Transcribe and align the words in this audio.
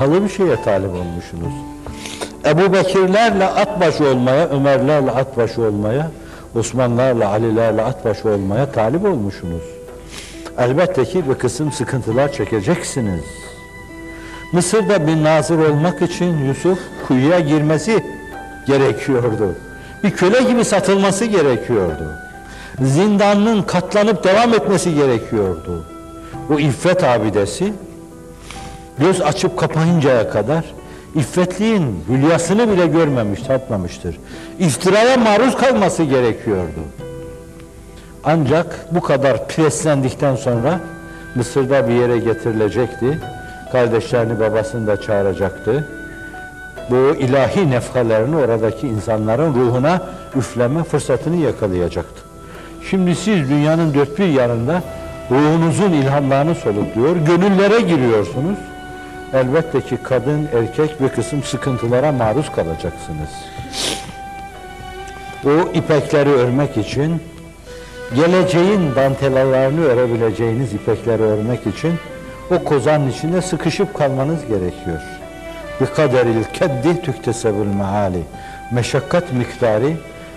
pahalı 0.00 0.24
bir 0.24 0.28
şeye 0.28 0.62
talip 0.62 0.90
olmuşsunuz. 0.90 1.52
Ebu 2.46 2.72
Bekirlerle 2.72 3.44
at 3.46 3.80
başı 3.80 4.04
olmaya, 4.04 4.48
Ömerlerle 4.48 5.10
at 5.10 5.36
başı 5.36 5.62
olmaya, 5.62 6.10
Osmanlarla, 6.54 7.28
Alilerle 7.28 7.82
at 7.82 8.04
başı 8.04 8.28
olmaya 8.28 8.72
talip 8.72 9.04
olmuşsunuz. 9.04 9.62
Elbette 10.58 11.04
ki 11.04 11.24
bir 11.28 11.34
kısım 11.34 11.72
sıkıntılar 11.72 12.32
çekeceksiniz. 12.32 13.24
Mısır'da 14.52 15.06
bir 15.06 15.24
nazır 15.24 15.58
olmak 15.58 16.02
için 16.02 16.38
Yusuf 16.38 16.78
kuyuya 17.08 17.40
girmesi 17.40 18.04
gerekiyordu. 18.66 19.54
Bir 20.04 20.10
köle 20.10 20.42
gibi 20.42 20.64
satılması 20.64 21.24
gerekiyordu. 21.24 22.12
Zindanın 22.80 23.62
katlanıp 23.62 24.24
devam 24.24 24.54
etmesi 24.54 24.94
gerekiyordu. 24.94 25.84
O 26.50 26.58
iffet 26.58 27.04
abidesi 27.04 27.72
göz 29.00 29.20
açıp 29.20 29.58
kapayıncaya 29.58 30.30
kadar 30.30 30.64
iffetliğin 31.14 32.04
hülyasını 32.08 32.72
bile 32.72 32.86
görmemiş, 32.86 33.42
tatmamıştır. 33.42 34.18
İftiraya 34.58 35.16
maruz 35.16 35.56
kalması 35.56 36.02
gerekiyordu. 36.02 36.80
Ancak 38.24 38.86
bu 38.90 39.00
kadar 39.00 39.48
preslendikten 39.48 40.36
sonra 40.36 40.80
Mısır'da 41.34 41.88
bir 41.88 41.94
yere 41.94 42.18
getirilecekti. 42.18 43.18
Kardeşlerini 43.72 44.40
babasını 44.40 44.86
da 44.86 45.00
çağıracaktı. 45.00 45.88
Bu 46.90 47.16
ilahi 47.18 47.70
nefkalerini 47.70 48.36
oradaki 48.36 48.88
insanların 48.88 49.54
ruhuna 49.54 50.02
üfleme 50.36 50.84
fırsatını 50.84 51.36
yakalayacaktı. 51.36 52.22
Şimdi 52.90 53.14
siz 53.14 53.50
dünyanın 53.50 53.94
dört 53.94 54.18
bir 54.18 54.26
yanında 54.26 54.82
ruhunuzun 55.30 55.92
ilhamlarını 55.92 56.54
solukluyor, 56.54 57.16
gönüllere 57.16 57.80
giriyorsunuz. 57.80 58.58
Elbette 59.34 59.80
ki 59.80 59.98
kadın, 60.02 60.48
erkek 60.54 61.00
bir 61.00 61.08
kısım 61.08 61.42
sıkıntılara 61.42 62.12
maruz 62.12 62.52
kalacaksınız. 62.52 63.30
O 65.44 65.68
ipekleri 65.74 66.28
örmek 66.28 66.76
için 66.76 67.22
geleceğin 68.14 68.94
dantelalarını 68.96 69.84
örebileceğiniz 69.84 70.74
ipekleri 70.74 71.22
örmek 71.22 71.66
için 71.66 71.92
o 72.50 72.64
kozanın 72.64 73.10
içinde 73.10 73.42
sıkışıp 73.42 73.94
kalmanız 73.94 74.40
gerekiyor. 74.46 75.00
Bi 75.80 75.86
kaderil 75.86 76.44
keddi 76.52 77.02
tüktesebül 77.02 77.66
meali. 77.66 78.22
Meşakkat 78.72 79.32
miktarı 79.32 79.92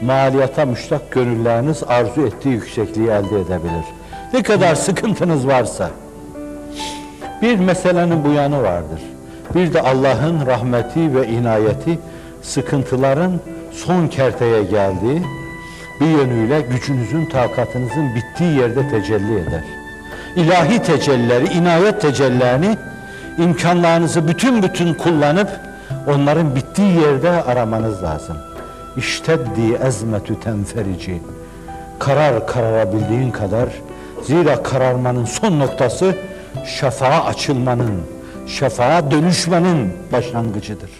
maliyata 0.00 0.66
müştak 0.66 1.10
gönülleriniz 1.10 1.82
arzu 1.86 2.26
ettiği 2.26 2.48
yüksekliği 2.48 3.08
elde 3.08 3.40
edebilir. 3.40 3.84
Ne 4.32 4.42
kadar 4.42 4.74
sıkıntınız 4.74 5.46
varsa. 5.46 5.90
Bir 7.42 7.58
meselenin 7.58 8.24
bu 8.24 8.30
yanı 8.30 8.62
vardır. 8.62 9.00
Bir 9.54 9.74
de 9.74 9.80
Allah'ın 9.80 10.46
rahmeti 10.46 11.14
ve 11.14 11.28
inayeti 11.28 11.98
sıkıntıların 12.42 13.40
son 13.72 14.08
kerteye 14.08 14.62
geldiği, 14.62 15.22
bir 16.00 16.06
yönüyle 16.06 16.60
gücünüzün, 16.60 17.26
takatınızın 17.26 18.14
bittiği 18.14 18.58
yerde 18.58 18.88
tecelli 18.88 19.34
eder. 19.34 19.64
İlahi 20.36 20.82
tecellileri, 20.82 21.52
inayet 21.52 22.00
tecellilerini 22.00 22.76
imkanlarınızı 23.38 24.28
bütün 24.28 24.62
bütün 24.62 24.94
kullanıp 24.94 25.48
onların 26.06 26.56
bittiği 26.56 27.00
yerde 27.00 27.30
aramanız 27.30 28.02
lazım. 28.02 28.36
İşteddi 28.96 29.78
ezmetü 29.86 30.40
tenferici. 30.40 31.22
Karar 31.98 32.46
kararabildiğin 32.46 33.30
kadar 33.30 33.68
zira 34.22 34.62
kararmanın 34.62 35.24
son 35.24 35.60
noktası 35.60 36.14
şafağa 36.66 37.24
açılmanın, 37.24 38.00
şafağa 38.46 39.10
dönüşmenin 39.10 39.92
başlangıcıdır. 40.12 40.90